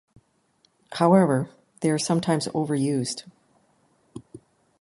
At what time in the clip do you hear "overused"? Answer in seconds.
2.47-3.29